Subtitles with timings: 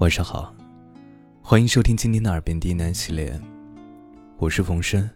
[0.00, 0.52] 晚上好，
[1.40, 3.40] 欢迎收听今天的耳边低喃系列，
[4.38, 5.08] 我是冯生，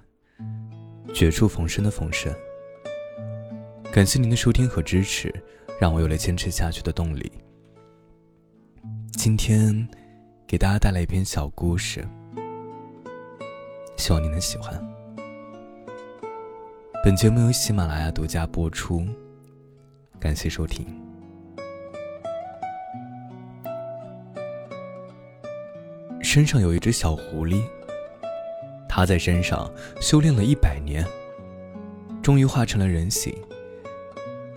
[1.12, 2.32] 绝处逢生的冯生。
[3.90, 5.34] 感谢您的收听和支持，
[5.80, 7.30] 让我有了坚持下去的动力。
[9.10, 9.86] 今天
[10.46, 12.06] 给大家带来一篇小故事，
[13.96, 14.80] 希望你能喜欢。
[17.02, 19.04] 本节目由喜马拉雅独家播出，
[20.20, 20.86] 感谢收听。
[26.30, 27.62] 身上有一只小狐狸，
[28.86, 29.66] 它在山上
[29.98, 31.02] 修炼了一百年，
[32.20, 33.34] 终于化成了人形。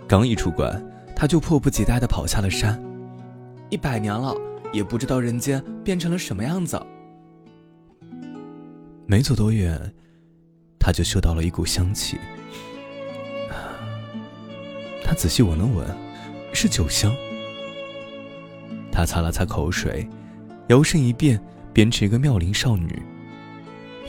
[0.06, 0.84] 刚一出关，
[1.16, 2.78] 它就迫不及待地跑下了山。
[3.70, 4.36] 一百年了，
[4.70, 6.78] 也不知道人间变成了什么样子。
[9.06, 9.94] 没走多远，
[10.78, 12.18] 它就嗅到了一股香气。
[15.02, 15.86] 他仔细闻了闻，
[16.52, 17.10] 是酒香。
[18.92, 20.06] 他擦了擦口水，
[20.68, 21.42] 摇身一变。
[21.72, 23.02] 编成一个妙龄少女，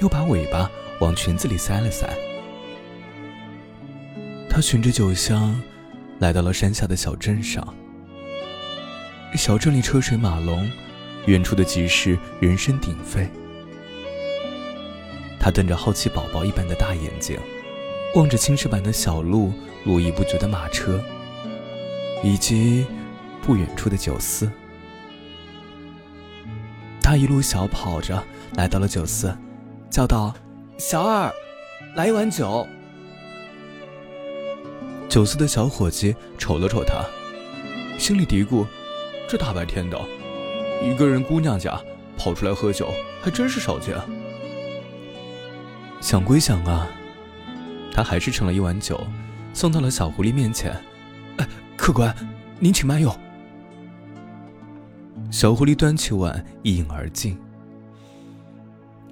[0.02, 0.70] 又把尾巴
[1.00, 2.08] 往裙子里塞了塞。
[4.50, 5.62] 她循着酒香，
[6.20, 7.66] 来到了山下的小镇上。
[9.36, 10.70] 小镇里车水马龙，
[11.26, 13.28] 远处的集市人声鼎沸。
[15.40, 17.40] 她瞪着好奇宝宝一般的大眼睛，
[18.16, 19.52] 望着青石板的小路、
[19.86, 21.04] 络绎不绝的马车，
[22.24, 22.86] 以及
[23.42, 24.52] 不远处的酒肆。
[27.04, 28.24] 他一路小跑着
[28.56, 29.38] 来到了酒肆，
[29.90, 30.34] 叫道
[30.80, 31.30] ：“小二，
[31.96, 32.66] 来一碗酒。”
[35.10, 37.06] 酒肆的小伙计瞅了瞅他，
[38.00, 38.66] 心里嘀咕
[39.28, 40.00] ：“这大白天的，
[40.82, 41.78] 一个人姑娘家
[42.18, 42.90] 跑出来喝酒，
[43.22, 43.96] 还真是少见。”
[46.00, 46.88] 想归想啊，
[47.94, 49.06] 他还是盛了一碗酒，
[49.54, 50.72] 送到了小狐狸面前。
[51.38, 52.16] “哎，客官，
[52.60, 53.14] 您请慢用。”
[55.34, 57.36] 小狐狸端起碗一饮而尽，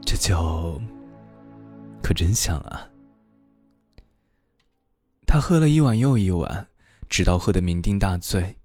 [0.06, 0.80] 这酒
[2.04, 2.88] 可真香啊！
[5.26, 6.68] 他喝了一碗又一碗，
[7.10, 8.56] 直到喝得酩酊大醉，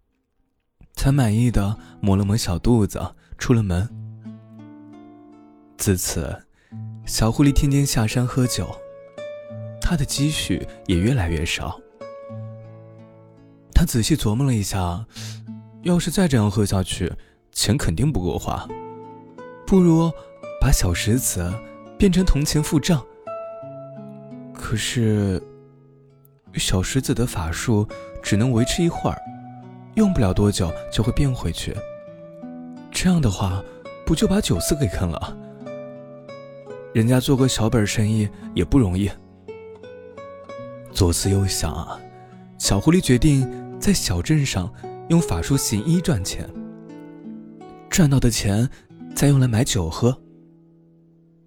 [0.97, 3.00] 才满意的抹了抹小肚子，
[3.39, 3.88] 出了门。
[5.78, 6.44] 自此，
[7.06, 8.69] 小狐狸天天下山喝酒，
[9.81, 11.81] 他的积蓄也越来越少。
[13.73, 15.06] 他仔细琢磨了一下，
[15.84, 17.11] 要是再这样喝下去，
[17.56, 18.69] 钱肯定不够花，
[19.67, 20.12] 不如
[20.61, 21.50] 把小石子
[21.99, 23.03] 变成铜钱付账。
[24.53, 25.43] 可是，
[26.53, 27.89] 小石子的法术
[28.22, 29.19] 只能维持一会儿，
[29.94, 31.75] 用不了多久就会变回去。
[32.91, 33.65] 这样的话，
[34.05, 35.37] 不就把酒肆给坑了？
[36.93, 39.11] 人家做个小本生意也不容易。
[40.93, 41.99] 左思右想啊，
[42.59, 43.50] 小狐狸决定
[43.81, 44.71] 在小镇上
[45.09, 46.47] 用法术行医赚钱。
[47.97, 48.69] 赚到的钱，
[49.15, 50.15] 再用来买酒喝。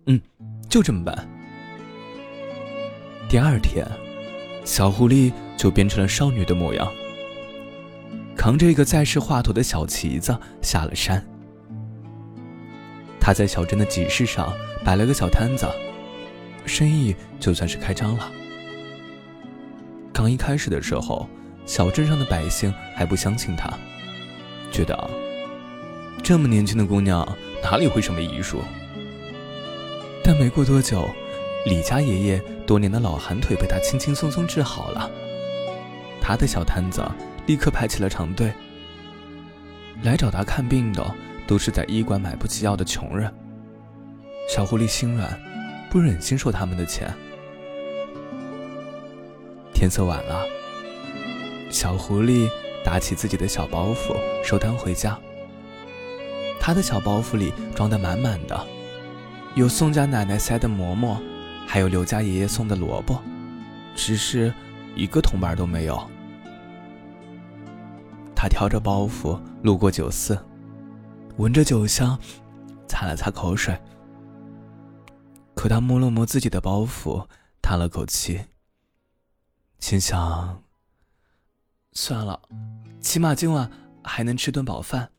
[0.08, 0.20] 嗯，
[0.68, 1.30] 就这么办。
[3.30, 3.86] 第二天，
[4.66, 6.92] 小狐狸就变成了少女的模样，
[8.36, 11.24] 扛着一个载式话头的小旗子下了山。
[13.20, 14.52] 他在小镇的集市上
[14.84, 15.68] 摆了个小摊子，
[16.66, 18.32] 生意就算是开张了。
[20.12, 21.30] 刚一开始的时候，
[21.68, 23.72] 小镇上的百姓还不相信他，
[24.72, 25.29] 觉得。
[26.30, 27.28] 这么年轻的姑娘
[27.64, 28.62] 哪里会什么医术？
[30.24, 31.10] 但没过多久，
[31.66, 35.10] 李家爷爷多年的老寒腿被他轻轻松松治好了。
[36.22, 37.04] 他的小摊子
[37.48, 38.54] 立刻排起了长队。
[40.04, 41.04] 来找他看病的
[41.48, 43.34] 都是在医馆买不起药的穷人。
[44.48, 45.36] 小狐狸心软，
[45.90, 47.12] 不忍心收他们的钱。
[49.74, 50.46] 天色晚了，
[51.72, 52.48] 小狐狸
[52.86, 55.20] 打起自己的小包袱，收摊回家。
[56.60, 58.68] 他的小包袱里装得满满的，
[59.56, 61.20] 有宋家奶奶塞的馍馍，
[61.66, 63.20] 还有刘家爷爷送的萝卜，
[63.96, 64.54] 只是
[64.96, 66.00] 一个铜板都没有。
[68.36, 70.38] 他挑着包袱路过酒肆，
[71.38, 72.18] 闻着酒香，
[72.88, 73.78] 擦了擦口水。
[75.56, 77.28] 可他摸了摸自己的包袱，
[77.62, 78.46] 叹了口气，
[79.80, 80.64] 心想：
[81.92, 82.42] 算了，
[83.02, 83.70] 起码今晚
[84.04, 85.10] 还能吃顿饱饭。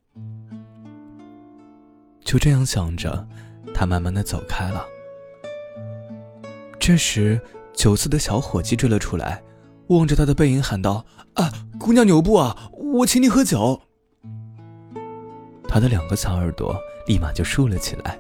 [2.31, 3.27] 就这样想着，
[3.75, 4.87] 他慢慢的走开了。
[6.79, 7.41] 这时，
[7.73, 9.43] 酒肆的小伙计追了出来，
[9.89, 11.05] 望着他的背影喊道
[11.35, 12.71] ：“啊，姑娘牛不啊？
[12.71, 13.81] 我请你喝酒。”
[15.67, 16.79] 他的两个小耳朵
[17.09, 18.17] 立马就竖了起来，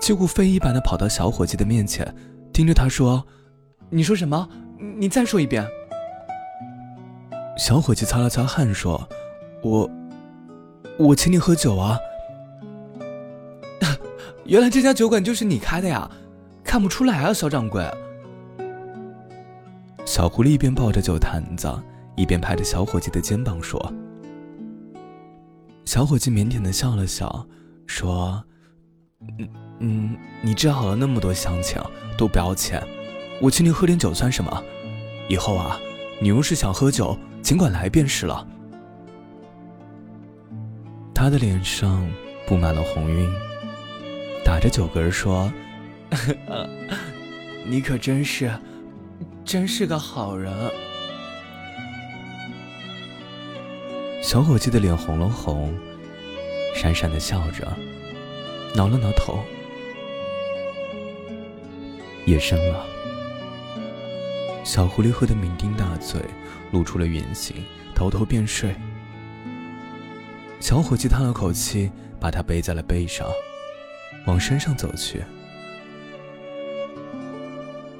[0.00, 2.12] 几乎飞一般的跑到小伙计的面前，
[2.52, 3.24] 盯着他说
[3.88, 4.48] ：“你说什么？
[4.96, 5.64] 你再说一遍。”
[7.56, 9.08] 小伙计擦了擦汗说
[9.62, 9.88] ：“我，
[10.98, 11.96] 我请你喝酒啊。”
[14.48, 16.10] 原来这家酒馆就是你开的呀？
[16.64, 17.86] 看不出来啊，小掌柜。
[20.06, 21.70] 小狐狸一边抱着酒坛子，
[22.16, 23.92] 一边拍着小伙计的肩膀说
[25.84, 27.46] ：“小伙计腼腆的笑了笑，
[27.86, 28.42] 说
[29.20, 29.48] ：‘嗯
[29.80, 31.78] 嗯，你治好了那么多乡亲，
[32.16, 32.82] 都不要钱，
[33.42, 34.62] 我请你喝点酒算什么？
[35.28, 35.78] 以后啊，
[36.22, 38.48] 你若是想喝酒，尽管来便是了。’”
[41.14, 42.10] 他的脸上
[42.46, 43.30] 布满了红晕，
[44.48, 45.52] 打着酒嗝说：
[47.68, 48.50] “你可真是，
[49.44, 50.50] 真是个好人。”
[54.24, 55.78] 小伙计的脸红了红，
[56.74, 57.70] 讪讪的笑着，
[58.74, 59.38] 挠了挠头。
[62.24, 62.86] 夜深了，
[64.64, 66.22] 小狐狸喝得酩酊大醉，
[66.72, 67.54] 露出了原形，
[67.94, 68.74] 偷偷便睡。
[70.58, 73.28] 小伙计叹了口气，把他背在了背上，
[74.26, 75.24] 往山上走去。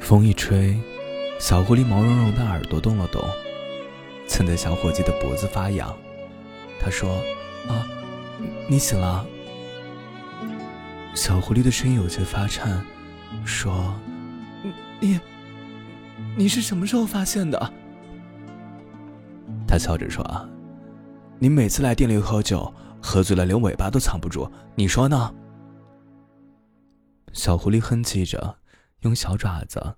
[0.01, 0.79] 风一吹，
[1.39, 3.23] 小狐狸毛茸茸的耳朵动了动，
[4.27, 5.95] 蹭得小伙计的脖子发痒。
[6.81, 7.23] 他说
[7.69, 7.87] ：“啊，
[8.69, 9.27] 你醒了。”
[11.15, 12.85] 小狐狸的声音有些发颤，
[13.45, 13.95] 说
[15.01, 15.19] ：“你，
[16.37, 17.73] 你是什么时候发现的？”
[19.67, 20.49] 他笑着说：“啊。”
[21.41, 25.33] 你每次来店里喝酒，喝醉了连尾巴都藏不住，你说呢？
[27.33, 28.59] 小狐狸哼唧着，
[29.01, 29.97] 用小爪子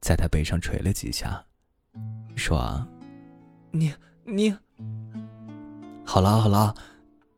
[0.00, 1.44] 在他背上捶了几下，
[2.34, 2.86] 说
[3.72, 3.92] ：“你
[4.24, 4.54] 你，
[6.04, 6.74] 好了好了，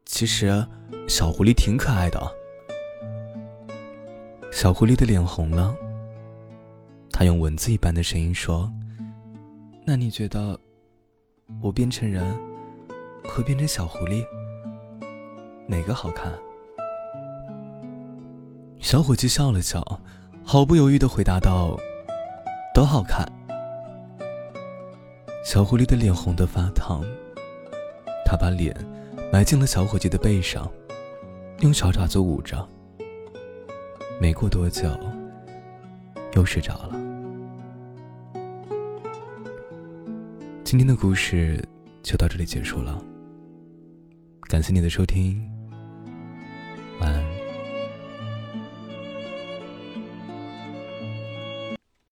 [0.05, 0.67] 其实
[1.09, 2.21] 小狐狸挺可爱的。”
[4.53, 5.75] 小狐狸的脸红了，
[7.11, 8.73] 他用蚊子一般的声音说
[9.87, 10.59] ：“那你觉得
[11.63, 12.37] 我变成人？”
[13.29, 14.25] 和变成小狐狸，
[15.67, 16.33] 哪个好看？
[18.89, 20.01] 小伙计笑了笑，
[20.43, 21.77] 毫不犹豫的回答道
[22.75, 23.31] ：“都好看。”
[25.45, 27.05] 小狐狸的脸红得发烫，
[28.25, 28.75] 他把脸
[29.31, 30.67] 埋进了小伙计的背上，
[31.61, 32.67] 用小爪子捂着。
[34.19, 34.89] 没过多久，
[36.33, 36.99] 又睡着了。
[40.65, 41.63] 今天的故事
[42.03, 42.99] 就到这里结束了。
[44.45, 45.47] 感谢你的收听，